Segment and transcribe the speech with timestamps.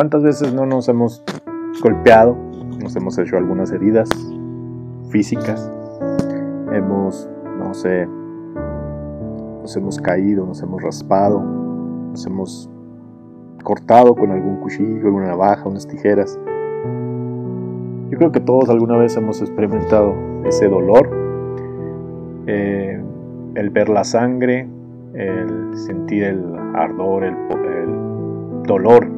[0.00, 1.22] ¿Cuántas veces no nos hemos
[1.82, 2.34] golpeado?
[2.82, 4.08] Nos hemos hecho algunas heridas
[5.10, 5.70] físicas.
[6.72, 8.08] Hemos, no sé,
[9.60, 12.70] nos hemos caído, nos hemos raspado, nos hemos
[13.62, 16.40] cortado con algún cuchillo, una navaja, unas tijeras.
[18.08, 20.14] Yo creo que todos alguna vez hemos experimentado
[20.46, 21.10] ese dolor,
[22.46, 23.04] eh,
[23.54, 24.66] el ver la sangre,
[25.12, 26.42] el sentir el
[26.74, 27.36] ardor, el,
[28.66, 29.09] dolor en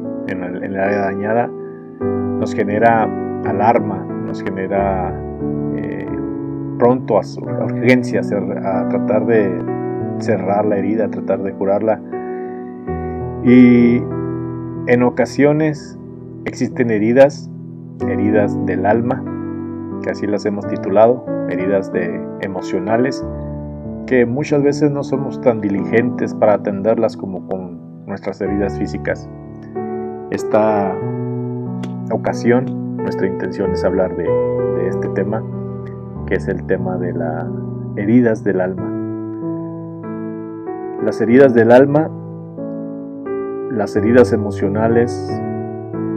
[0.73, 1.47] el, área dañada,
[2.39, 3.03] nos genera
[3.45, 5.13] alarma, nos genera
[5.75, 6.07] eh,
[6.79, 7.21] pronto a,
[7.65, 9.63] urgencia a tratar de
[10.19, 12.01] cerrar la herida, a tratar de curarla.
[13.43, 14.01] Y
[14.87, 15.97] en ocasiones
[16.45, 17.49] existen heridas,
[18.07, 19.23] heridas del alma,
[20.03, 23.25] que así las hemos titulado, heridas de emocionales,
[24.07, 29.29] que muchas veces no somos tan diligentes para atenderlas como con nuestras heridas físicas.
[30.33, 30.97] Esta
[32.09, 35.43] ocasión, nuestra intención es hablar de, de este tema,
[36.25, 37.45] que es el tema de las
[37.97, 38.89] heridas del alma.
[41.05, 42.09] Las heridas del alma,
[43.69, 45.13] las heridas emocionales,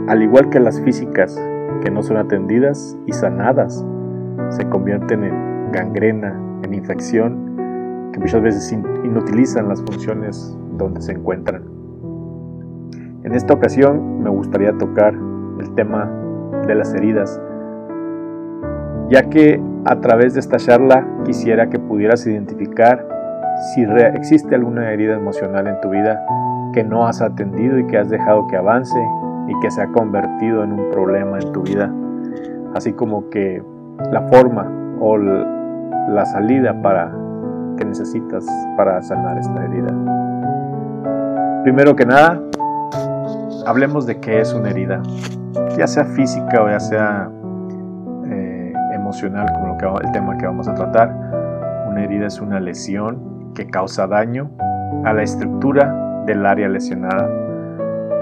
[0.07, 1.39] al igual que las físicas,
[1.83, 3.85] que no son atendidas y sanadas,
[4.49, 11.66] se convierten en gangrena, en infección que muchas veces inutilizan las funciones donde se encuentran.
[13.27, 16.09] En esta ocasión me gustaría tocar el tema
[16.65, 17.41] de las heridas,
[19.09, 23.05] ya que a través de esta charla quisiera que pudieras identificar
[23.73, 26.25] si existe alguna herida emocional en tu vida
[26.71, 28.97] que no has atendido y que has dejado que avance
[29.49, 31.93] y que se ha convertido en un problema en tu vida,
[32.75, 33.61] así como que
[34.09, 37.11] la forma o la salida para
[37.75, 38.47] que necesitas
[38.77, 39.93] para sanar esta herida.
[41.63, 42.41] Primero que nada,
[43.67, 45.01] hablemos de qué es una herida,
[45.77, 47.29] ya sea física o ya sea
[48.25, 51.13] eh, emocional, como lo que, el tema que vamos a tratar.
[51.89, 54.49] Una herida es una lesión que causa daño
[55.03, 57.29] a la estructura del área lesionada.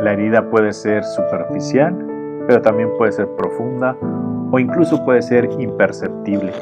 [0.01, 1.95] La herida puede ser superficial,
[2.47, 3.95] pero también puede ser profunda
[4.51, 6.53] o incluso puede ser imperceptible.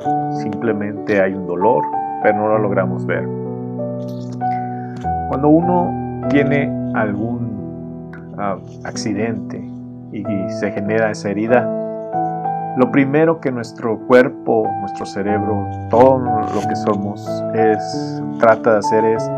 [0.42, 1.84] Simplemente hay un dolor,
[2.22, 3.24] pero no lo logramos ver.
[5.30, 7.53] Cuando uno tiene algún
[8.38, 9.64] ah, accidente
[10.12, 10.24] y
[10.60, 11.68] se genera esa herida,
[12.78, 19.06] lo primero que nuestro cuerpo, nuestro cerebro, todo lo que somos, es trata de hacer
[19.06, 19.32] es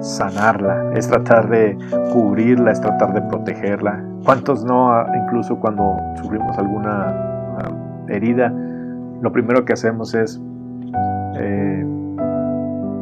[0.00, 1.78] sanarla, es tratar de
[2.12, 4.04] cubrirla, es tratar de protegerla.
[4.24, 7.08] ¿Cuántos no, ah, incluso cuando sufrimos alguna
[7.58, 7.70] ah,
[8.08, 8.52] herida,
[9.20, 10.40] lo primero que hacemos es
[11.36, 11.84] eh,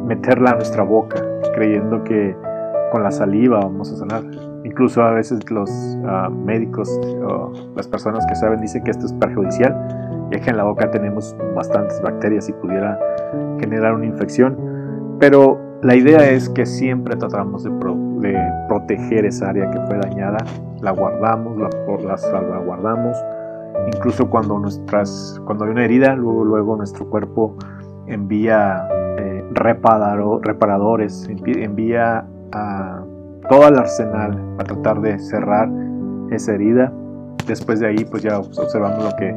[0.05, 1.21] meterla a nuestra boca,
[1.55, 2.35] creyendo que
[2.91, 4.23] con la saliva vamos a sanar.
[4.73, 5.69] Incluso a veces los
[6.03, 6.89] ah, médicos
[7.23, 9.71] o las personas que saben dicen que esto es perjudicial,
[10.31, 12.97] ya que en la boca tenemos bastantes bacterias y pudiera
[13.59, 14.57] generar una infección.
[15.19, 17.69] Pero la idea es que siempre tratamos de,
[18.67, 20.37] proteger esa área que fue dañada,
[20.81, 21.69] la guardamos, la,
[22.41, 23.15] la, guardamos.
[23.93, 27.55] Incluso cuando, nuestras, cuando hay una herida, luego, luego nuestro cuerpo
[28.07, 28.87] envía
[29.53, 33.02] reparadores, envía a
[33.53, 35.69] todo el arsenal a tratar de cerrar
[36.31, 36.91] esa herida.
[37.45, 39.31] Después de ahí, pues ya observamos lo que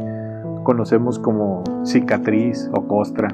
[0.62, 3.28] conocemos como cicatriz o costra.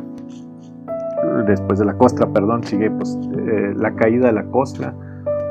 [1.47, 4.93] Después de la costra, perdón, sigue pues, eh, la caída de la costra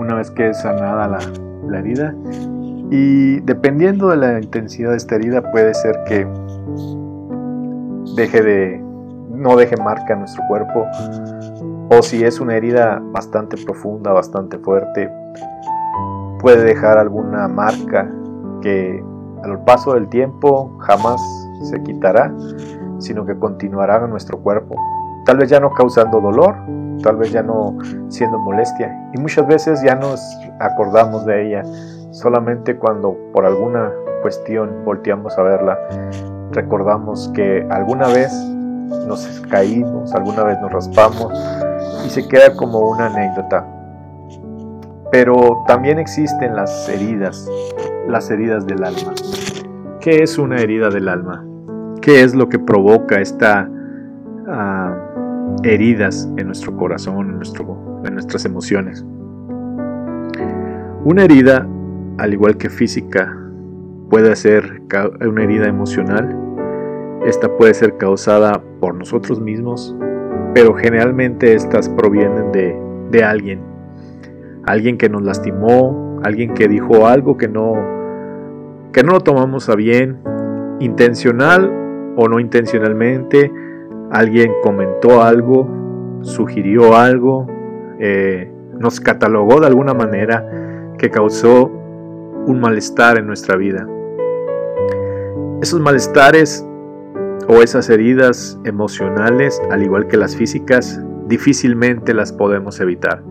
[0.02, 1.20] una vez que es sanada la,
[1.66, 2.14] la herida.
[2.90, 6.28] Y dependiendo de la intensidad de esta herida, puede ser que
[8.18, 8.84] deje de
[9.34, 10.86] no deje marca en nuestro cuerpo
[11.90, 15.10] o si es una herida bastante profunda, bastante fuerte,
[16.40, 18.10] puede dejar alguna marca
[18.62, 19.04] que
[19.44, 21.22] al paso del tiempo jamás
[21.64, 22.34] se quitará,
[23.00, 24.76] sino que continuará en nuestro cuerpo.
[25.26, 26.56] Tal vez ya no causando dolor,
[27.04, 27.78] tal vez ya no
[28.10, 29.10] siendo molestia.
[29.14, 30.20] Y muchas veces ya nos
[30.60, 31.64] acordamos de ella
[32.12, 33.92] solamente cuando por alguna
[34.22, 35.80] cuestión volteamos a verla.
[36.52, 38.32] Recordamos que alguna vez
[39.08, 41.34] nos caímos, alguna vez nos raspamos
[42.06, 43.66] y se queda como una anécdota.
[45.12, 47.50] Pero también existen las heridas,
[48.08, 49.14] las heridas del alma.
[50.00, 51.46] ¿Qué es una herida del alma?
[52.02, 53.68] ¿Qué es lo que provoca estas
[54.48, 54.96] ah,
[55.64, 59.06] heridas en nuestro corazón, en, nuestro, en nuestras emociones?
[61.04, 61.68] Una herida,
[62.18, 63.38] al igual que física,
[64.10, 64.82] puede ser
[65.22, 66.42] una herida emocional
[67.26, 69.96] esta puede ser causada por nosotros mismos,
[70.56, 73.62] pero generalmente estas provienen de, alguien.
[74.66, 77.74] Alguien que nos lastimó, alguien que dijo algo que no,
[78.94, 80.20] que no lo tomamos a bien,
[80.80, 83.52] intencional o no intencionalmente,
[84.12, 85.68] alguien comentó algo,
[86.22, 87.48] sugirió algo,
[88.00, 91.72] eh, nos catalogó de alguna manera que causó
[92.46, 93.88] un malestar en nuestra vida.
[95.62, 96.66] Esos malestares
[97.48, 103.24] o esas heridas emocionales, al igual que las físicas, difícilmente las podemos evitar.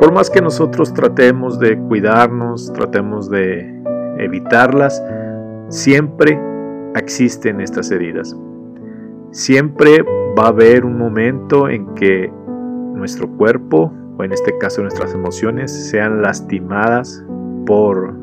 [0.00, 3.82] Por más que nosotros tratemos de cuidarnos, tratemos de
[4.18, 5.02] evitarlas,
[5.68, 6.38] siempre
[6.94, 8.36] existen estas heridas.
[9.30, 10.04] Siempre
[10.38, 12.30] va a haber un momento en que
[12.94, 17.24] nuestro cuerpo, o en este caso nuestras emociones, sean lastimadas
[17.66, 18.14] por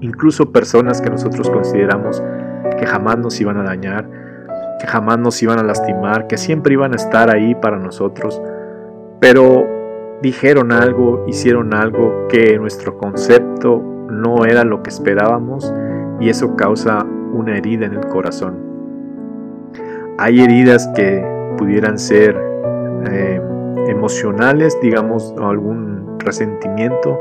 [0.00, 2.22] incluso personas que nosotros consideramos
[2.78, 4.08] que jamás nos iban a dañar,
[4.80, 8.40] que jamás nos iban a lastimar, que siempre iban a estar ahí para nosotros,
[9.20, 9.77] pero
[10.22, 15.72] dijeron algo, hicieron algo que nuestro concepto no era lo que esperábamos
[16.20, 18.56] y eso causa una herida en el corazón.
[20.18, 21.24] Hay heridas que
[21.56, 22.36] pudieran ser
[23.10, 23.40] eh,
[23.88, 27.20] emocionales, digamos, algún resentimiento,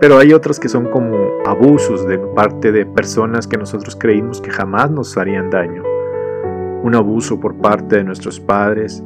[0.00, 1.16] pero hay otras que son como
[1.46, 5.82] abusos de parte de personas que nosotros creímos que jamás nos harían daño.
[6.82, 9.02] Un abuso por parte de nuestros padres,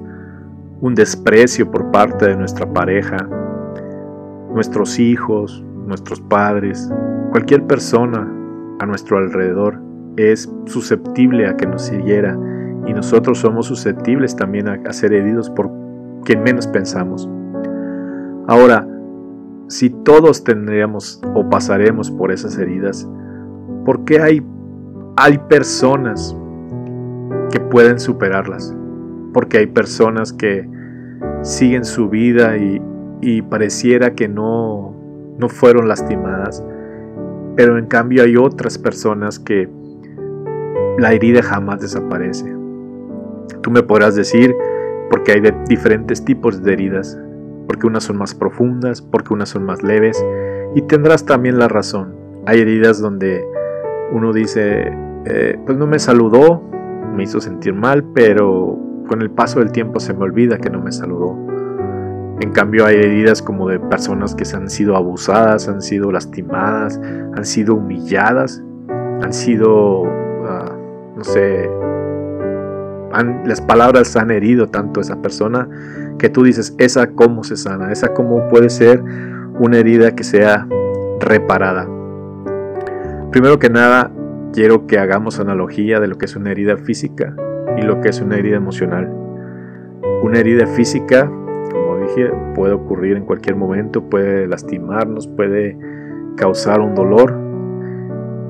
[0.80, 3.28] un desprecio por parte de nuestra pareja,
[4.52, 6.90] nuestros hijos, nuestros padres,
[7.30, 8.30] cualquier persona
[8.80, 9.80] a nuestro alrededor
[10.16, 12.38] es susceptible a que nos hiriera
[12.86, 15.70] y nosotros somos susceptibles también a, ser heridos por
[16.24, 17.28] quien menos pensamos.
[18.46, 18.86] Ahora,
[19.68, 23.06] si todos tendríamos o pasaremos por esas heridas,
[23.84, 24.42] ¿por qué hay,
[25.16, 26.36] hay personas
[27.50, 28.77] que pueden superarlas?
[29.38, 30.68] Porque hay personas que
[31.42, 32.82] siguen su vida y,
[33.20, 34.96] y pareciera que no,
[35.38, 36.64] no fueron lastimadas,
[37.54, 39.68] pero en cambio hay otras personas que
[40.98, 42.52] la herida jamás desaparece.
[43.62, 44.56] Tú me podrás decir,
[45.08, 47.16] porque hay de diferentes tipos de heridas,
[47.68, 50.20] porque unas son más profundas, porque unas son más leves,
[50.74, 52.12] y tendrás también la razón.
[52.44, 53.44] Hay heridas donde
[54.10, 54.92] uno dice,
[55.26, 56.60] eh, pues no me saludó,
[57.14, 60.80] me hizo sentir mal, pero con el paso del tiempo se me olvida que no
[60.80, 61.36] me saludó.
[62.40, 67.00] En cambio hay heridas como de personas que se han sido abusadas, han sido lastimadas,
[67.34, 68.62] han sido humilladas,
[69.20, 70.04] han sido
[71.18, 71.68] no sé,
[73.44, 75.68] las palabras han herido tanto a esa persona
[76.16, 79.02] que tú dices, esa cómo se sana, esa cómo puede ser
[79.58, 80.68] una herida que sea
[81.20, 81.88] reparada.
[83.32, 84.12] Primero que nada,
[84.52, 87.34] quiero que hagamos analogía de lo que es una herida física
[87.78, 89.08] y lo que es una herida emocional.
[90.22, 91.26] Una herida física,
[91.70, 95.76] como dije, puede ocurrir en cualquier momento, puede lastimarnos, puede
[96.36, 97.36] causar un dolor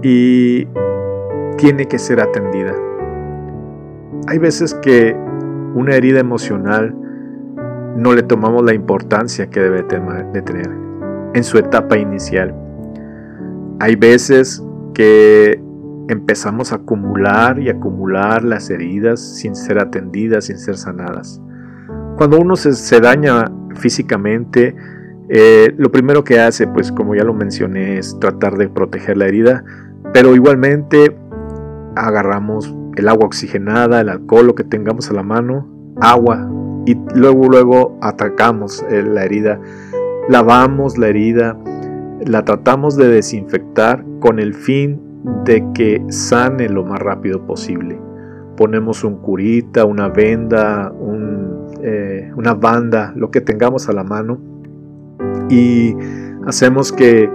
[0.03, 0.67] y
[1.57, 2.75] tiene que ser atendida.
[4.29, 5.17] Hay veces que
[5.75, 6.95] una herida emocional
[7.97, 10.71] no le tomamos la importancia que debe de tener
[11.35, 12.55] en su etapa inicial.
[13.81, 14.63] Hay veces
[14.95, 15.61] que
[16.09, 21.41] empezamos a acumular y acumular las heridas sin ser atendidas, sin ser sanadas.
[22.17, 23.45] Cuando uno se, daña
[23.77, 24.75] físicamente,
[25.29, 29.27] eh, lo primero que hace, pues como ya lo mencioné, es tratar de proteger la
[29.27, 29.65] herida,
[30.13, 31.17] pero igualmente
[31.95, 35.69] agarramos el agua oxigenada, el alcohol, lo que tengamos a la mano,
[36.01, 36.51] agua,
[36.87, 39.61] y luego, luego atacamos eh, la herida,
[40.29, 41.59] lavamos la herida,
[42.27, 45.08] la tratamos de desinfectar con el fin
[45.45, 47.99] de que sane lo más rápido posible.
[48.57, 50.93] Ponemos un curita, una venda,
[51.83, 54.39] eh, una banda, lo que tengamos a la mano
[55.49, 55.95] y
[56.47, 57.31] hacemos que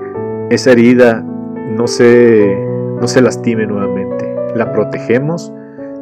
[0.50, 2.56] esa herida no se,
[3.00, 5.52] no se lastime nuevamente la protegemos,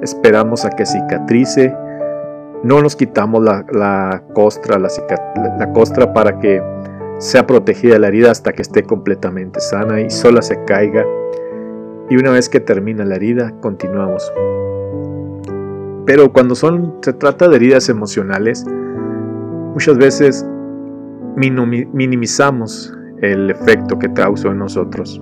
[0.01, 1.75] esperamos a que cicatrice,
[2.63, 4.89] no nos quitamos la, costra, la,
[5.57, 6.61] la costra para que
[7.17, 11.05] sea protegida la herida hasta que esté completamente sana y sola se caiga.
[12.11, 14.33] Y una vez que termina la herida, continuamos.
[16.05, 18.65] Pero cuando son, se trata de heridas emocionales,
[19.73, 20.45] muchas veces
[21.37, 25.21] minimizamos el efecto que causó en nosotros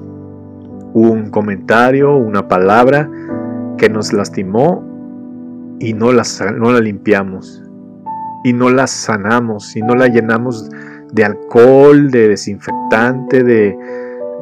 [0.96, 3.08] un comentario, una palabra
[3.78, 4.84] que nos lastimó
[5.80, 6.24] y no la,
[6.58, 7.62] no la limpiamos
[8.44, 10.72] y no la sanamos y no la llenamos
[11.14, 13.78] de alcohol, de desinfectante, de,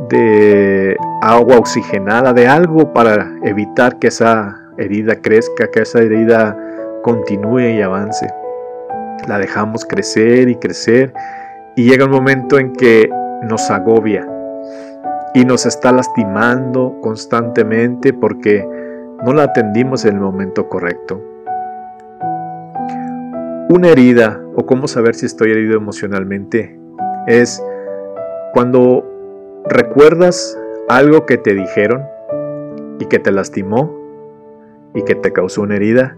[0.09, 6.57] de agua oxigenada, de algo para evitar que esa herida crezca, que esa herida
[7.03, 8.27] continúe y avance.
[9.27, 11.13] La dejamos crecer y crecer
[11.75, 13.09] y llega un momento en que
[13.43, 14.27] nos agobia
[15.33, 18.67] y nos está lastimando constantemente porque
[19.23, 21.21] no la atendimos en el momento correcto.
[23.69, 26.79] Una herida, o cómo saber si estoy herido emocionalmente,
[27.27, 27.61] es
[28.53, 29.16] cuando
[29.69, 30.57] recuerdas
[30.87, 32.03] algo que te dijeron
[32.99, 33.95] y que te lastimó
[34.93, 36.17] y que te causó una herida.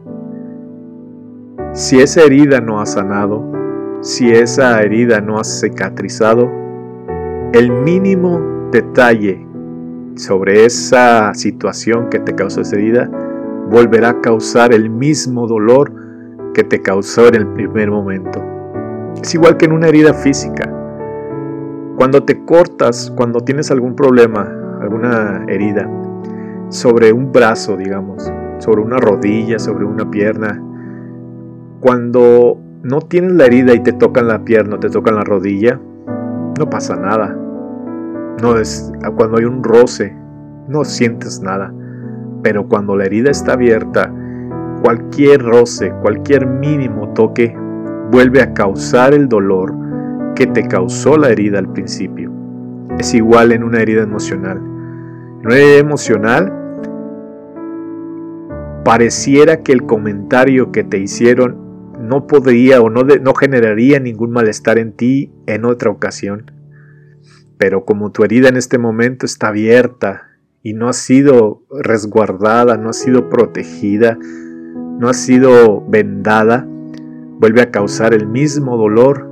[1.73, 3.43] Si esa herida no ha sanado,
[4.01, 6.49] si esa herida no ha cicatrizado,
[7.53, 9.45] el mínimo detalle
[10.15, 13.09] sobre esa situación que te causó esa herida
[13.69, 15.91] volverá a causar el mismo dolor
[16.53, 18.41] que te causó en el primer momento.
[19.21, 20.78] Es igual que en una herida física.
[21.99, 25.85] Cuando te cortas, cuando tienes algún problema, alguna herida,
[26.69, 30.63] sobre un brazo, digamos, sobre una rodilla, sobre una pierna,
[31.81, 35.77] cuando no tienes la herida y te tocan la pierna, te tocan la rodilla,
[36.57, 37.37] no pasa nada.
[38.41, 40.15] No es cuando hay un roce,
[40.69, 41.73] no sientes nada.
[42.43, 44.09] Pero cuando la herida está abierta,
[44.83, 47.53] cualquier roce, cualquier mínimo toque
[48.09, 49.88] vuelve a causar el dolor
[50.35, 52.31] que te causó la herida al principio.
[52.97, 54.57] Es igual en una herida emocional.
[54.57, 56.53] En una herida emocional
[58.83, 61.69] pareciera que el comentario que te hicieron
[61.99, 66.51] no podría o no, no generaría ningún malestar en ti en otra ocasión.
[67.57, 70.29] Pero como tu herida en este momento está abierta
[70.63, 76.65] y no ha sido resguardada, no ha sido protegida, no ha sido vendada,
[77.39, 79.28] vuelve a causar el mismo dolor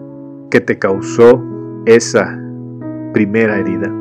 [0.50, 1.44] que te causó
[1.86, 2.38] esa
[3.14, 3.94] primera herida.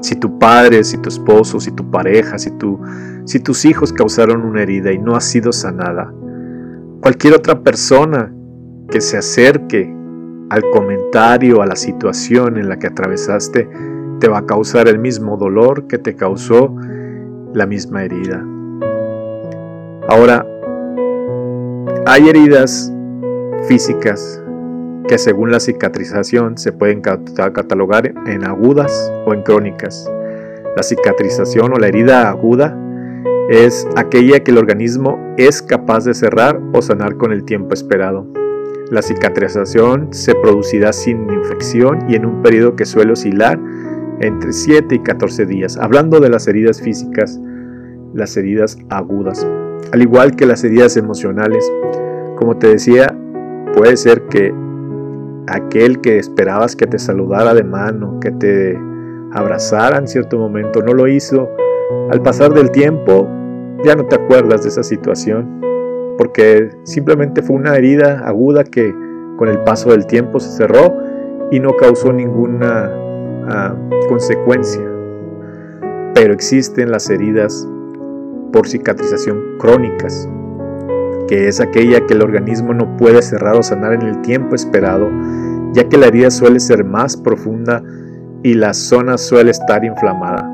[0.00, 2.78] Si tu padre, si tu esposo, si tu pareja, si, tu,
[3.24, 6.12] si tus hijos causaron una herida y no ha sido sanada,
[7.00, 8.32] cualquier otra persona
[8.90, 9.90] que se acerque
[10.50, 13.68] al comentario, a la situación en la que atravesaste,
[14.20, 16.74] te va a causar el mismo dolor que te causó
[17.54, 18.44] la misma herida.
[20.08, 20.46] Ahora,
[22.06, 22.92] hay heridas
[23.66, 24.43] físicas
[25.08, 30.10] que según la cicatrización se pueden catalogar en agudas o en crónicas.
[30.76, 32.78] La cicatrización o la herida aguda
[33.48, 38.26] es aquella que el organismo es capaz de cerrar o sanar con el tiempo esperado.
[38.90, 43.58] La cicatrización se producirá sin infección y en un periodo que suele oscilar
[44.20, 45.76] entre 7 y 14 días.
[45.76, 47.40] Hablando de las heridas físicas,
[48.14, 49.46] las heridas agudas,
[49.92, 51.70] al igual que las heridas emocionales,
[52.36, 53.14] como te decía,
[53.74, 54.54] puede ser que
[55.46, 58.78] aquel que esperabas que te saludara de mano, que te
[59.32, 61.48] abrazara en cierto momento, no lo hizo.
[62.10, 63.28] Al pasar del tiempo,
[63.84, 65.64] ya no te acuerdas de esa situación
[66.16, 68.94] porque simplemente fue una herida aguda que
[69.36, 70.94] con el paso del tiempo se cerró
[71.50, 72.90] y no causó ninguna
[73.48, 73.74] ah,
[74.08, 74.82] consecuencia.
[76.14, 77.68] Pero existen las heridas
[78.52, 80.28] por cicatrización crónicas,
[81.28, 85.08] que es aquella que el organismo no puede cerrar o sanar en el tiempo esperado,
[85.72, 87.82] ya que la herida suele ser más profunda
[88.42, 90.50] y la zona suele estar inflamada.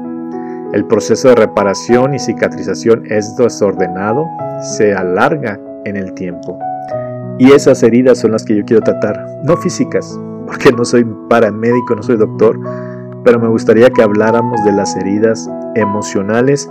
[0.73, 4.25] El proceso de reparación y cicatrización es desordenado
[4.63, 6.59] se alarga en el tiempo.
[7.39, 11.97] Y esas heridas son las que yo quiero tratar, no físicas, porque no soy paramédico,
[11.97, 12.59] no soy doctor,
[13.25, 16.71] pero me gustaría que habláramos de las heridas emocionales,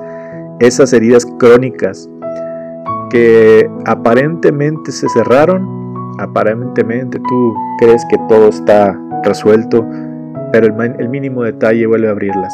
[0.59, 2.09] esas heridas crónicas
[3.09, 5.67] que aparentemente se cerraron,
[6.19, 9.85] aparentemente tú crees que todo está resuelto,
[10.51, 12.53] pero el, el mínimo detalle vuelve a abrirlas.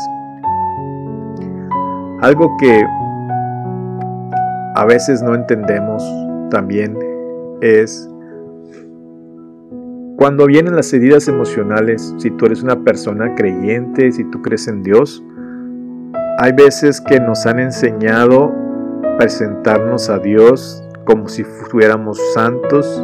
[2.22, 2.84] Algo que
[4.76, 6.04] a veces no entendemos
[6.50, 6.98] también
[7.62, 8.10] es
[10.18, 14.82] cuando vienen las heridas emocionales, si tú eres una persona creyente, si tú crees en
[14.82, 15.22] Dios,
[16.38, 18.54] hay veces que nos han enseñado
[19.18, 23.04] presentarnos a Dios como si fuéramos santos,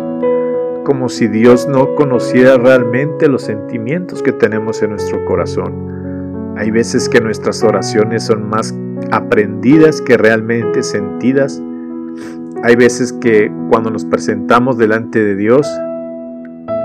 [0.84, 6.56] como si Dios no conociera realmente los sentimientos que tenemos en nuestro corazón.
[6.58, 8.74] Hay veces que nuestras oraciones son más
[9.12, 11.62] aprendidas que realmente sentidas.
[12.64, 15.68] Hay veces que cuando nos presentamos delante de Dios,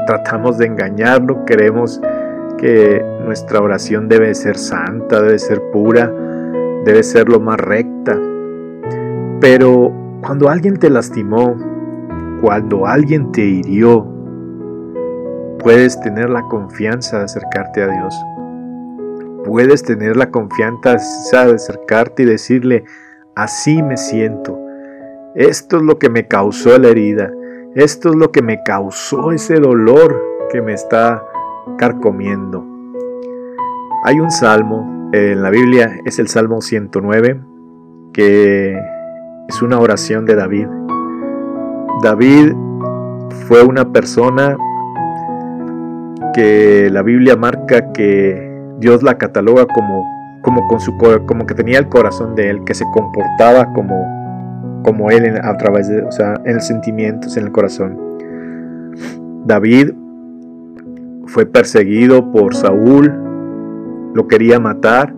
[0.07, 2.01] tratamos de engañarlo, queremos
[2.59, 6.13] que nuestra oración debe ser santa, debe ser pura,
[6.85, 8.19] debe ser lo más recta.
[9.41, 11.57] Pero cuando alguien te lastimó,
[12.41, 14.07] cuando alguien te hirió,
[15.59, 18.15] puedes tener la confianza de acercarte a Dios
[19.47, 20.97] puedes tener la confianza
[21.47, 22.85] de acercarte y decirle,
[23.35, 24.59] así me siento.
[25.35, 27.31] Esto es lo que me causó la herida.
[27.75, 31.23] Esto es lo que me causó ese dolor que me está
[31.79, 32.67] carcomiendo.
[34.05, 37.41] Hay un salmo en la Biblia, es el Salmo 109,
[38.13, 38.79] que
[39.49, 40.67] es una oración de David.
[42.03, 42.53] David
[43.47, 44.57] fue una persona
[46.35, 48.47] que la Biblia marca que
[48.79, 50.05] Dios la cataloga como,
[50.43, 55.11] como, con su, como que tenía el corazón de él, que se comportaba como, como
[55.11, 57.99] él a través de, o sea, en los sentimientos, en el corazón.
[59.47, 59.93] David
[61.27, 63.13] fue perseguido por Saúl,
[64.15, 65.15] lo quería matar,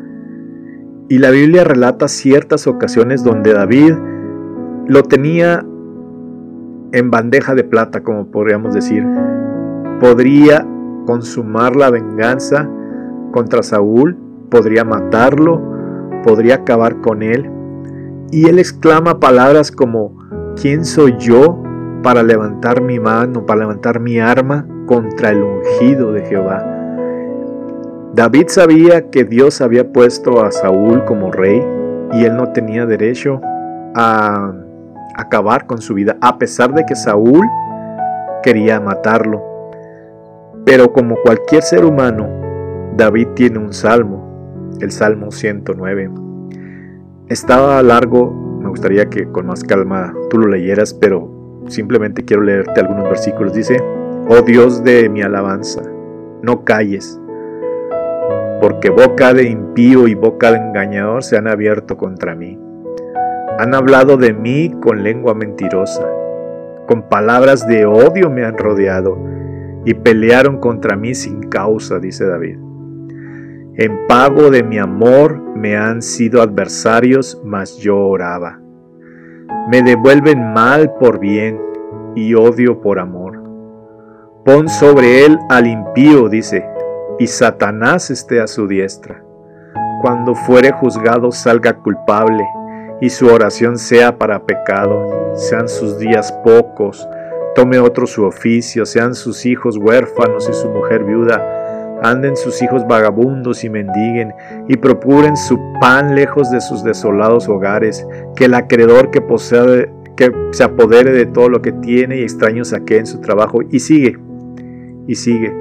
[1.09, 3.95] y la Biblia relata ciertas ocasiones donde David
[4.89, 5.65] lo tenía
[6.93, 9.07] en bandeja de plata, como podríamos decir.
[10.01, 10.67] Podría
[11.07, 12.69] consumar la venganza
[13.31, 14.17] contra Saúl,
[14.51, 15.63] podría matarlo,
[16.25, 17.51] podría acabar con él.
[18.31, 20.17] Y él exclama palabras como,
[20.61, 21.63] ¿quién soy yo
[22.03, 26.65] para levantar mi mano, para levantar mi arma contra el ungido de Jehová?
[28.15, 31.63] David sabía que Dios había puesto a Saúl como rey
[32.13, 33.41] y él no tenía derecho
[33.95, 34.53] a
[35.19, 37.45] acabar con su vida, a pesar de que Saúl
[38.43, 39.43] quería matarlo.
[40.65, 42.29] Pero como cualquier ser humano,
[42.97, 46.11] David tiene un salmo, el Salmo 109.
[47.29, 48.31] Estaba largo,
[48.63, 53.53] me gustaría que con más calma tú lo leyeras, pero simplemente quiero leerte algunos versículos.
[53.53, 53.77] Dice,
[54.29, 55.83] oh Dios de mi alabanza,
[56.43, 57.21] no calles,
[58.61, 62.59] porque boca de impío y boca de engañador se han abierto contra mí.
[63.59, 66.09] Han hablado de mí con lengua mentirosa,
[66.87, 69.19] con palabras de odio me han rodeado
[69.85, 72.57] y pelearon contra mí sin causa, dice David.
[73.75, 78.61] En pago de mi amor me han sido adversarios, mas yo oraba.
[79.69, 81.61] Me devuelven mal por bien
[82.15, 83.43] y odio por amor.
[84.45, 86.65] Pon sobre él al impío, dice,
[87.19, 89.25] y Satanás esté a su diestra.
[90.01, 92.45] Cuando fuere juzgado salga culpable
[93.01, 97.09] y su oración sea para pecado, sean sus días pocos,
[97.55, 102.87] tome otro su oficio, sean sus hijos huérfanos y su mujer viuda, anden sus hijos
[102.87, 104.33] vagabundos y mendiguen,
[104.69, 108.07] y procuren su pan lejos de sus desolados hogares,
[108.37, 112.65] que el acreedor que posee, que se apodere de todo lo que tiene y extraño
[112.65, 114.19] saque en su trabajo, y sigue,
[115.07, 115.53] y sigue.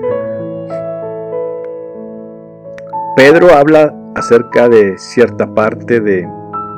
[3.15, 6.27] Pedro habla acerca de cierta parte de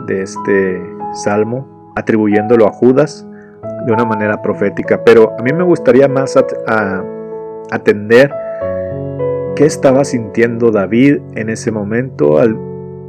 [0.10, 0.82] de este
[1.14, 3.26] salmo, atribuyéndolo a Judas
[3.86, 6.36] de una manera profética, pero a mí me gustaría más
[7.72, 8.32] atender
[9.56, 12.58] qué estaba sintiendo David en ese momento al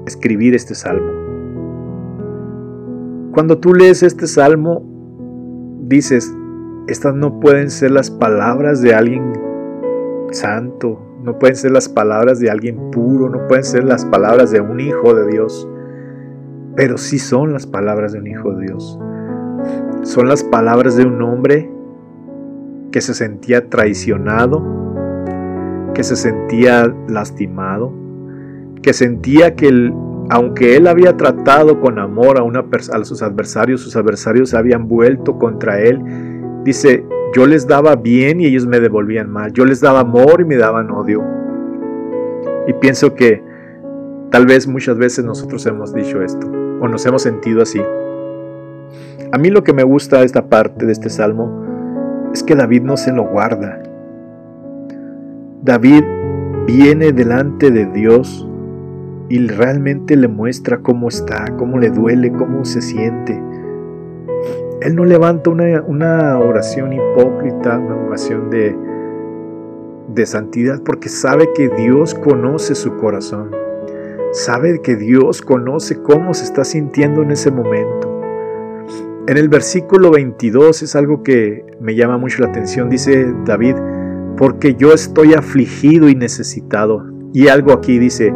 [0.06, 1.10] escribir este salmo.
[3.32, 4.82] Cuando tú lees este salmo,
[5.82, 6.32] dices,
[6.88, 9.32] estas no pueden ser las palabras de alguien
[10.32, 14.60] santo, no pueden ser las palabras de alguien puro, no pueden ser las palabras de
[14.60, 15.68] un hijo de Dios
[16.76, 18.98] pero sí son las palabras de un hijo de Dios.
[20.02, 21.70] Son las palabras de un hombre
[22.90, 24.64] que se sentía traicionado,
[25.94, 27.92] que se sentía lastimado,
[28.82, 29.92] que sentía que
[30.30, 35.38] aunque él había tratado con amor a, una, a sus adversarios, sus adversarios habían vuelto
[35.38, 36.00] contra él.
[36.64, 37.04] Dice,
[37.34, 39.52] yo les daba bien y ellos me devolvían mal.
[39.52, 41.22] Yo les daba amor y me daban odio.
[42.68, 43.42] Y pienso que
[44.30, 47.80] tal vez muchas veces nosotros hemos dicho esto o nos hemos sentido así.
[49.32, 52.82] A mí lo que me gusta de esta parte de este salmo es que David
[52.82, 53.82] no se lo guarda.
[55.62, 56.04] David
[56.66, 58.48] viene delante de Dios
[59.28, 63.40] y realmente le muestra cómo está, cómo le duele, cómo se siente.
[64.80, 68.76] Él no levanta una, oración hipócrita, una oración de,
[70.08, 73.50] de santidad, porque sabe que Dios conoce su corazón.
[74.32, 78.22] Sabe que Dios conoce cómo se está sintiendo en ese momento.
[79.26, 82.88] En el versículo 22 es algo que me llama mucho la atención.
[82.88, 83.74] Dice David,
[84.36, 87.04] porque yo estoy afligido y necesitado.
[87.32, 88.32] Y algo aquí dice,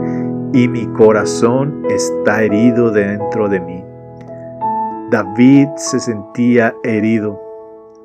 [0.53, 3.85] y mi corazón está herido dentro de mí.
[5.13, 7.41] David se sentía herido.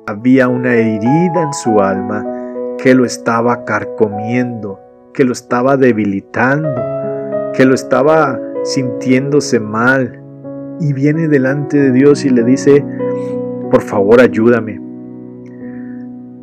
[0.06, 2.24] Había una herida en su alma
[2.78, 4.78] que lo estaba carcomiendo,
[5.12, 6.99] que lo estaba debilitando
[7.54, 10.20] que lo estaba sintiéndose mal
[10.80, 12.84] y viene delante de Dios y le dice,
[13.70, 14.80] por favor ayúdame.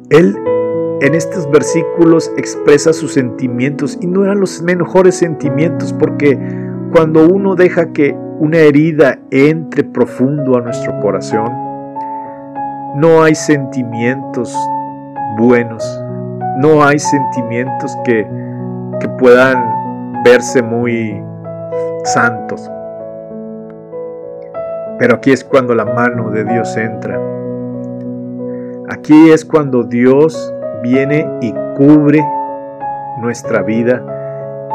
[0.09, 0.37] Él
[1.01, 6.39] en estos versículos expresa sus sentimientos y no eran los mejores sentimientos porque
[6.91, 11.51] cuando uno deja que una herida entre profundo a nuestro corazón,
[12.95, 14.55] no hay sentimientos
[15.37, 15.83] buenos,
[16.57, 18.27] no hay sentimientos que,
[18.99, 19.76] que puedan
[20.27, 21.23] verse muy
[22.03, 22.69] santos.
[24.99, 27.17] Pero aquí es cuando la mano de Dios entra.
[28.89, 32.21] Aquí es cuando Dios viene y cubre
[33.21, 34.03] nuestra vida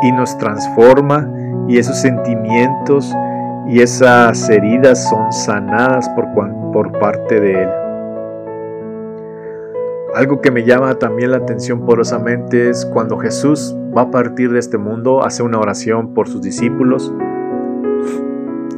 [0.03, 1.31] y nos transforma
[1.69, 3.15] y esos sentimientos
[3.69, 6.27] y esas heridas son sanadas por,
[6.73, 7.82] por parte de Él.
[10.15, 14.59] Algo que me llama también la atención porosamente es cuando Jesús va a partir de
[14.59, 17.15] este mundo, hace una oración por sus discípulos.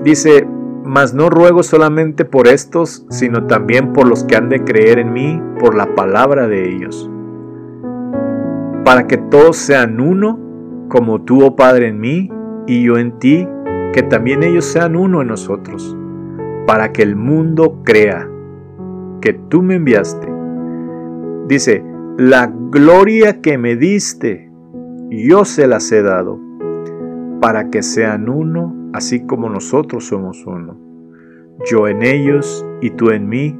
[0.05, 0.47] Dice,
[0.85, 5.13] mas no ruego solamente por estos, sino también por los que han de creer en
[5.13, 7.11] mí por la palabra de ellos,
[8.85, 10.39] para que todos sean uno,
[10.89, 12.31] como tú, oh Padre, en mí
[12.69, 13.49] y yo en ti,
[13.93, 15.97] que también ellos sean uno en nosotros,
[16.67, 18.29] para que el mundo crea
[19.21, 20.34] que tú me enviaste.
[21.49, 21.85] Dice,
[22.17, 24.51] la gloria que me diste,
[25.11, 26.41] yo se las he dado,
[27.41, 30.79] para que sean uno, así como nosotros somos uno.
[31.71, 33.59] Yo en ellos y tú en mí,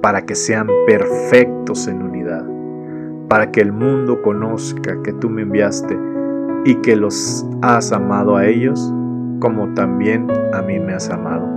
[0.00, 2.46] para que sean perfectos en unidad,
[3.28, 5.98] para que el mundo conozca que tú me enviaste
[6.64, 8.92] y que los has amado a ellos
[9.40, 11.48] como también a mí me has amado.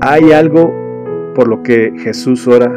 [0.00, 0.72] Hay algo
[1.38, 2.68] por lo que Jesús ora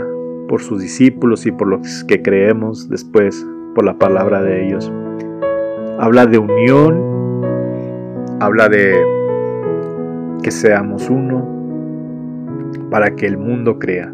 [0.47, 3.43] por sus discípulos y por los que creemos después
[3.73, 4.93] por la palabra de ellos.
[5.97, 7.41] Habla de unión,
[8.39, 8.93] habla de
[10.43, 11.43] que seamos uno
[12.91, 14.13] para que el mundo crea.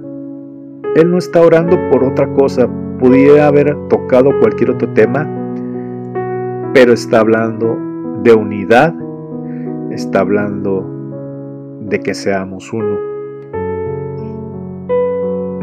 [0.96, 5.28] Él no está orando por otra cosa, pudiera haber tocado cualquier otro tema,
[6.74, 7.78] pero está hablando
[8.24, 8.96] de unidad,
[9.92, 10.90] está hablando
[11.82, 13.07] de que seamos uno.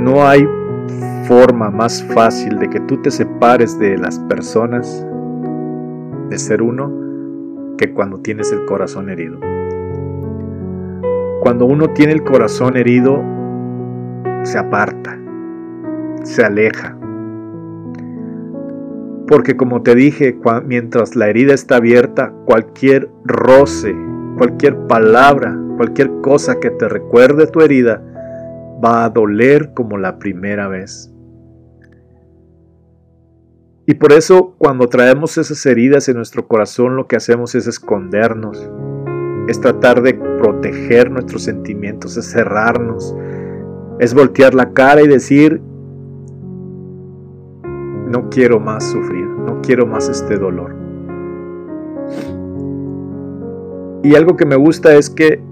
[0.05, 0.47] No hay
[1.27, 5.03] forma más fácil de que tú te separes de las personas,
[6.29, 6.93] de ser uno,
[7.79, 9.39] que cuando tienes el corazón herido.
[11.41, 13.19] Cuando uno tiene el corazón herido,
[14.43, 15.19] se aparta,
[16.23, 16.99] se aleja.
[19.27, 23.97] Porque como te dije, mientras la herida está abierta, cualquier roce,
[24.37, 28.03] cualquier palabra, cualquier cosa que te recuerde tu herida,
[28.85, 31.11] va a doler como la primera vez.
[33.87, 38.71] Y por eso cuando traemos esas heridas en nuestro corazón lo que hacemos es escondernos,
[39.49, 43.15] es tratar de proteger nuestros sentimientos, es cerrarnos,
[43.99, 45.61] es voltear la cara y decir,
[48.09, 50.75] no quiero más sufrir, no quiero más este dolor.
[54.03, 55.43] Y algo que me gusta es que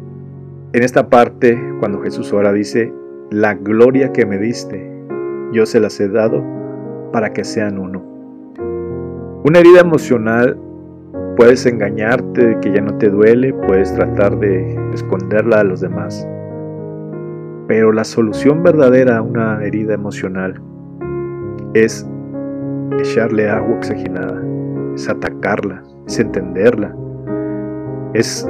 [0.72, 2.92] en esta parte, cuando Jesús ora, dice,
[3.32, 4.86] la gloria que me diste,
[5.52, 6.44] yo se las he dado
[7.12, 8.02] para que sean uno.
[9.44, 10.58] Una herida emocional
[11.36, 16.28] puedes engañarte de que ya no te duele, puedes tratar de esconderla a los demás.
[17.68, 20.60] Pero la solución verdadera a una herida emocional
[21.72, 22.06] es
[23.00, 24.42] echarle agua oxigenada,
[24.94, 26.94] es atacarla, es entenderla.
[28.12, 28.46] Es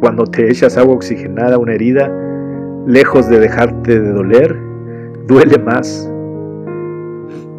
[0.00, 2.12] cuando te echas agua oxigenada a una herida,
[2.86, 4.56] lejos de dejarte de doler,
[5.26, 6.10] duele más.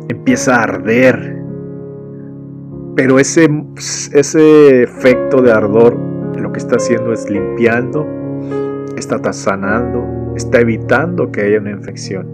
[0.08, 1.44] Empieza a arder.
[2.96, 3.48] Pero ese,
[4.14, 5.96] ese efecto de ardor
[6.36, 8.06] lo que está haciendo es limpiando,
[8.98, 12.28] está sanando, está evitando que haya una infección.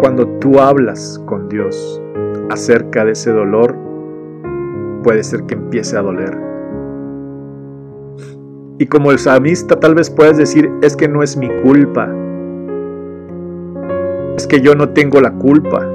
[0.00, 2.02] Cuando tú hablas con Dios
[2.50, 3.76] acerca de ese dolor,
[5.02, 6.49] puede ser que empiece a doler
[8.80, 12.08] y como el salmista tal vez puedes decir, es que no es mi culpa.
[14.38, 15.86] Es que yo no tengo la culpa.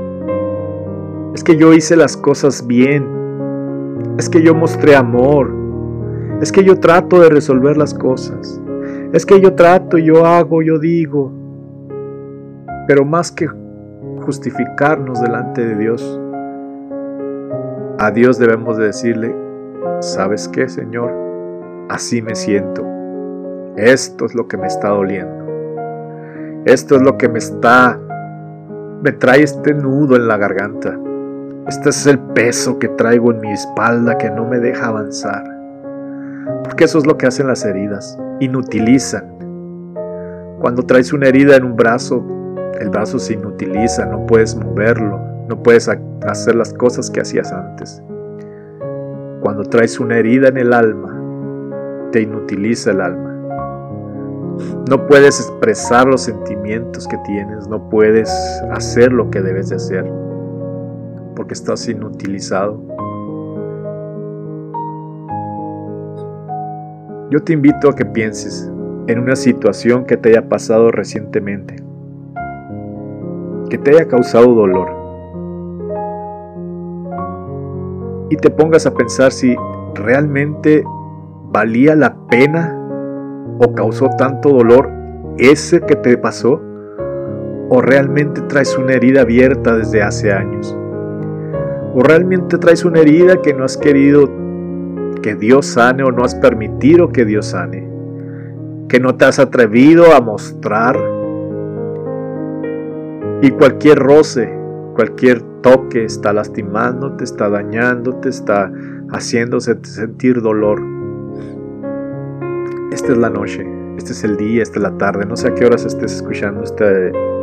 [1.33, 3.07] Es que yo hice las cosas bien.
[4.19, 5.51] Es que yo mostré amor.
[6.41, 8.61] Es que yo trato de resolver las cosas.
[9.13, 11.31] Es que yo trato, yo hago, yo digo.
[12.87, 13.47] Pero más que
[14.21, 16.21] justificarnos delante de Dios,
[17.97, 19.35] a Dios debemos de decirle,
[20.01, 21.24] ¿sabes qué, Señor?
[21.89, 22.85] Así me siento.
[23.77, 25.45] Esto es lo que me está doliendo.
[26.65, 27.99] Esto es lo que me está,
[29.03, 30.97] me trae este nudo en la garganta.
[31.67, 35.43] Este es el peso que traigo en mi espalda que no me deja avanzar.
[36.63, 38.17] Porque eso es lo que hacen las heridas.
[38.39, 39.35] Inutilizan.
[40.59, 42.25] Cuando traes una herida en un brazo,
[42.79, 45.89] el brazo se inutiliza, no puedes moverlo, no puedes
[46.25, 48.01] hacer las cosas que hacías antes.
[49.41, 51.14] Cuando traes una herida en el alma,
[52.15, 53.29] te inutiliza el alma.
[54.89, 58.29] No puedes expresar los sentimientos que tienes, no puedes
[58.71, 60.09] hacer lo que debes de hacer.
[61.35, 62.79] porque estás inutilizado.
[67.29, 68.71] Yo te invito a que pienses
[69.07, 71.75] en una situación que te haya pasado recientemente,
[73.69, 74.89] que te haya causado dolor,
[78.29, 79.57] y te pongas a pensar si
[79.95, 80.85] realmente
[81.55, 82.77] valía la pena
[83.59, 84.91] o causó tanto dolor
[85.37, 86.61] ese que te pasó
[87.69, 90.77] o realmente traes una herida abierta desde hace años
[91.93, 94.29] o realmente traes una herida que no has querido
[95.21, 97.89] que Dios sane o no has permitido que Dios sane
[98.89, 100.99] que no te has atrevido a mostrar
[103.41, 104.53] y cualquier roce
[104.93, 108.71] cualquier toque está lastimándote, está dañándote, está
[109.09, 110.94] haciéndose sentir dolor.
[112.95, 115.53] Esta es la noche, este es el día, esta es la tarde, no sé a
[115.53, 116.85] qué horas estés escuchando esta,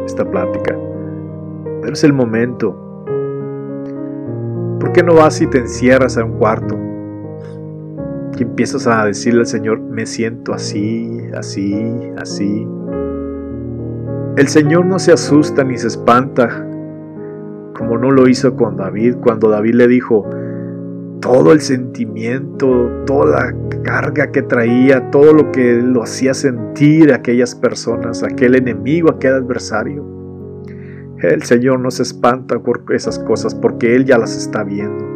[0.06, 0.78] esta plática,
[1.82, 2.74] pero es el momento.
[4.80, 6.74] ¿Por qué no vas y te encierras a un cuarto?
[8.38, 12.66] Y empiezas a decirle al Señor, me siento así, así, así.
[14.38, 16.66] El Señor no se asusta ni se espanta
[17.76, 20.24] como no lo hizo con David, cuando David le dijo
[21.22, 23.54] todo el sentimiento, toda la
[23.84, 29.34] carga que traía, todo lo que lo hacía sentir a aquellas personas, aquel enemigo, aquel
[29.34, 30.04] adversario.
[31.20, 35.06] El Señor no se espanta por esas cosas porque Él ya las está viendo.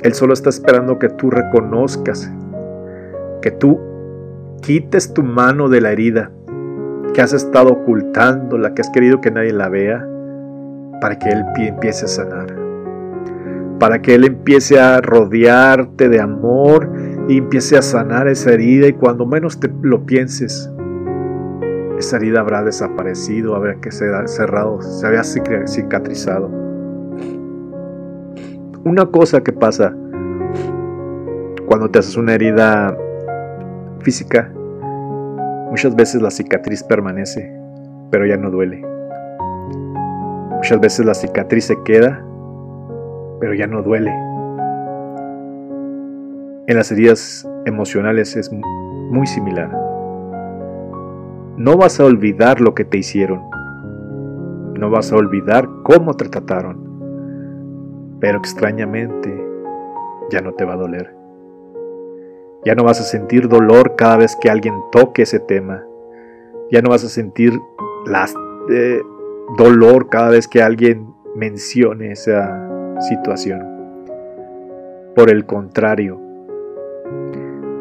[0.00, 2.32] Él solo está esperando que tú reconozcas,
[3.42, 3.78] que tú
[4.62, 6.30] quites tu mano de la herida,
[7.12, 10.06] que has estado ocultando, la que has querido que nadie la vea,
[11.02, 12.65] para que Él empiece a sanar,
[13.78, 16.90] para que Él empiece a rodearte de amor
[17.28, 20.70] y empiece a sanar esa herida y cuando menos te lo pienses,
[21.98, 26.48] esa herida habrá desaparecido, habrá que ser cerrado, se había cicatrizado.
[28.84, 29.94] Una cosa que pasa
[31.66, 32.96] cuando te haces una herida
[34.00, 34.52] física,
[35.70, 37.52] muchas veces la cicatriz permanece,
[38.10, 38.84] pero ya no duele.
[40.54, 42.24] Muchas veces la cicatriz se queda,
[43.40, 44.10] pero ya no duele.
[46.68, 49.70] En las heridas emocionales es muy similar.
[51.56, 53.40] No vas a olvidar lo que te hicieron.
[54.74, 58.18] No vas a olvidar cómo te trataron.
[58.20, 59.32] Pero extrañamente
[60.30, 61.14] ya no te va a doler.
[62.64, 65.84] Ya no vas a sentir dolor cada vez que alguien toque ese tema.
[66.70, 67.52] Ya no vas a sentir
[68.06, 68.34] las,
[68.70, 69.00] eh,
[69.56, 72.68] dolor cada vez que alguien mencione esa
[73.00, 73.60] situación.
[75.14, 76.20] Por el contrario,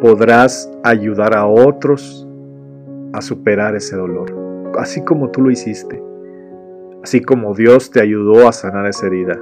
[0.02, 2.28] podrás ayudar a otros
[3.14, 6.02] a superar ese dolor, así como tú lo hiciste,
[7.04, 9.40] así como Dios te ayudó a sanar esa herida.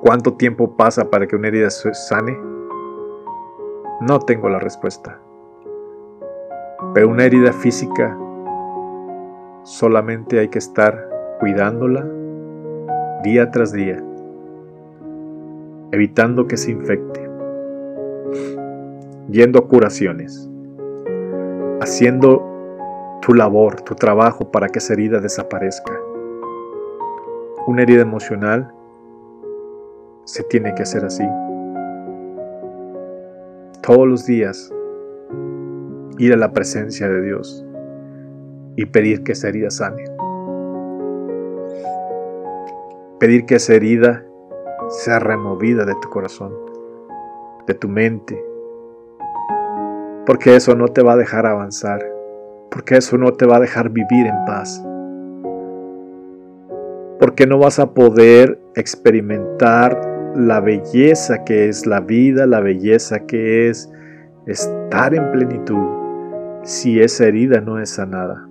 [0.00, 2.38] ¿Cuánto tiempo pasa para que una herida se sane?
[4.00, 5.18] No tengo la respuesta.
[6.92, 8.18] Pero una herida física
[9.64, 11.08] Solamente hay que estar
[11.40, 12.06] cuidándola
[13.24, 14.04] día tras día,
[15.92, 17.26] evitando que se infecte,
[19.30, 20.48] yendo a curaciones,
[21.80, 25.98] haciendo tu labor, tu trabajo para que esa herida desaparezca.
[27.66, 28.70] Una herida emocional
[30.24, 31.24] se tiene que hacer así.
[33.80, 34.70] Todos los días
[36.18, 37.64] ir a la presencia de Dios
[38.76, 40.13] y pedir que esa herida sane.
[43.24, 44.22] Pedir que esa herida
[44.90, 46.52] sea removida de tu corazón,
[47.66, 48.38] de tu mente,
[50.26, 52.04] porque eso no te va a dejar avanzar,
[52.70, 54.84] porque eso no te va a dejar vivir en paz,
[57.18, 59.98] porque no vas a poder experimentar
[60.36, 63.90] la belleza que es la vida, la belleza que es
[64.44, 68.46] estar en plenitud si esa herida no es sanada.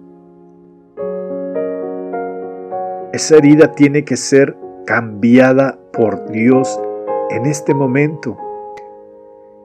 [3.13, 6.79] Esa herida tiene que ser cambiada por Dios
[7.29, 8.37] en este momento.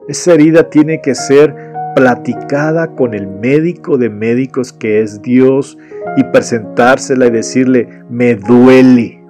[0.07, 1.55] Esa herida tiene que ser
[1.95, 5.77] platicada con el médico de médicos que es Dios
[6.17, 9.23] y presentársela y decirle, me duele,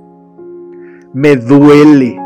[1.13, 2.17] me duele.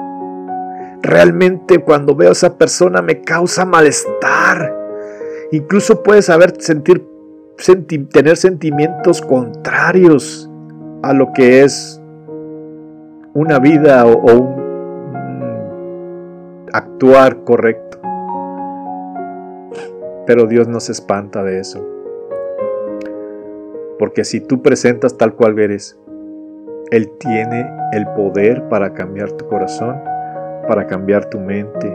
[1.02, 4.74] Realmente cuando veo a esa persona me causa malestar.
[5.52, 7.06] Incluso puedes saber sentir,
[8.12, 10.50] tener sentimientos contrarios
[11.04, 12.03] a lo que es
[13.36, 14.64] una vida o, un
[16.72, 17.98] actuar correcto.
[20.26, 21.86] Pero Dios no se espanta de eso.
[23.98, 26.00] Porque si tú presentas tal cual eres,
[26.92, 30.00] Él tiene el poder para cambiar tu corazón,
[30.68, 31.90] para cambiar tu mente,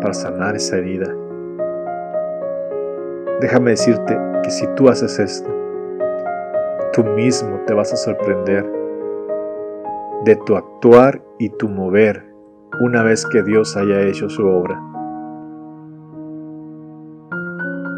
[0.00, 1.14] para sanar esa herida.
[3.40, 5.50] Déjame decirte que si tú haces esto,
[6.92, 8.81] tú mismo te vas a sorprender
[10.24, 12.32] de tu actuar y tu mover
[12.80, 14.80] una vez que Dios haya hecho su obra.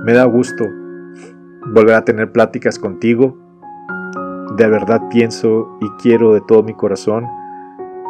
[0.05, 0.65] Me da gusto
[1.73, 3.37] volver a tener pláticas contigo.
[4.57, 7.27] De verdad pienso y quiero de todo mi corazón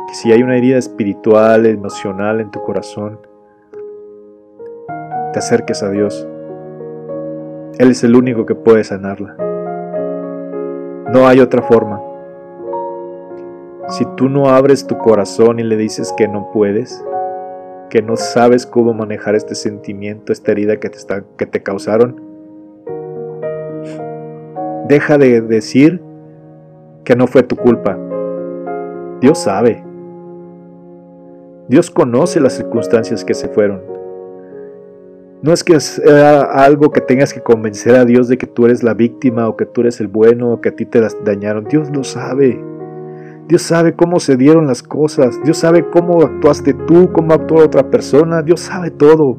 [0.09, 3.19] que si hay una herida espiritual, emocional en tu corazón,
[5.33, 6.29] te acerques a Dios.
[7.79, 9.37] Él es el único que puede sanarla.
[11.13, 11.94] No hay otra forma.
[13.97, 17.01] Si tú no abres tu corazón y le dices que no puedes,
[17.91, 20.99] que no sabes cómo manejar este sentimiento, esta herida que te,
[21.37, 22.21] que te causaron,
[24.89, 26.03] deja de decir
[27.05, 27.97] que no fue tu culpa.
[29.21, 29.85] Dios sabe.
[31.69, 33.81] Dios conoce las circunstancias que se fueron.
[35.41, 38.83] No es que sea algo que tengas que convencer a Dios de que tú eres
[38.83, 41.67] la víctima o que tú eres el bueno o que a ti te dañaron.
[41.67, 42.74] Dios lo sabe.
[43.47, 45.39] Dios sabe cómo se dieron las cosas.
[45.45, 48.43] Dios sabe cómo actuaste tú, cómo actuó otra persona.
[48.43, 49.37] Dios sabe todo.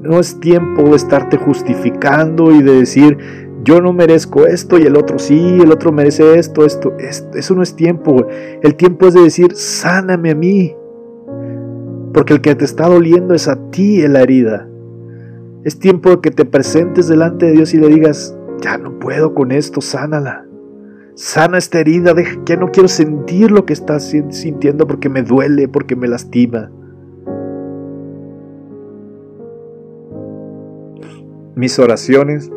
[0.00, 3.18] No es tiempo de estarte justificando y de decir,
[3.64, 6.92] yo no merezco esto y el otro sí, el otro merece esto, esto.
[6.98, 8.26] Eso no es tiempo.
[8.62, 10.76] El tiempo es de decir, sáname a mí.
[12.14, 14.68] Porque el que te está doliendo es a ti la herida.
[15.64, 19.34] Es tiempo de que te presentes delante de Dios y le digas, ya no puedo
[19.34, 20.44] con esto, sánala.
[21.14, 22.14] Sana esta herida,
[22.46, 26.70] ya no quiero sentir lo que estás sintiendo porque me duele, porque me lastima.
[31.54, 32.50] Mis oraciones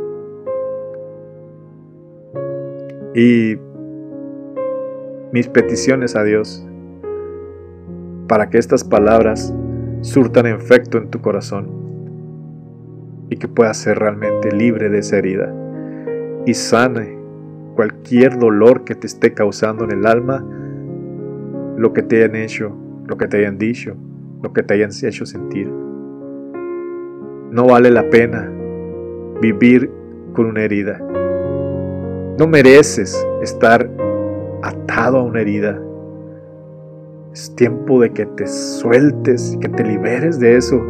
[3.14, 3.56] y
[5.34, 6.66] mis peticiones a Dios
[8.28, 9.54] para que estas palabras
[10.02, 11.68] surtan efecto en tu corazón
[13.30, 15.54] y que puedas ser realmente libre de esa herida
[16.46, 17.15] y sane
[17.76, 20.44] cualquier dolor que te esté causando en el alma,
[21.78, 22.72] lo que te hayan hecho,
[23.06, 23.96] lo que te hayan dicho,
[24.42, 25.68] lo que te hayan hecho sentir.
[27.52, 28.50] No vale la pena
[29.42, 29.92] vivir
[30.34, 31.00] con una herida.
[32.40, 33.90] No mereces estar
[34.64, 35.80] atado a una herida.
[37.34, 40.82] Es tiempo de que te sueltes que te liberes de eso.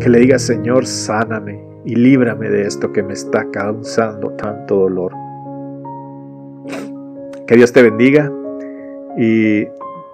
[0.00, 5.25] Que le digas, Señor, sáname y líbrame de esto que me está causando tanto dolor.
[7.46, 8.28] Que Dios te bendiga
[9.16, 9.68] y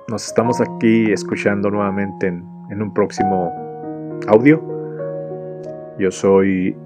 [0.06, 3.50] nos estamos aquí escuchando nuevamente en, un próximo
[4.28, 4.62] audio.
[5.98, 6.76] Yo soy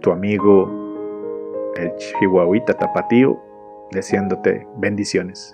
[0.00, 0.70] tu amigo
[1.76, 3.36] el Chihuahuita Tapatío,
[3.90, 5.52] deseándote bendiciones.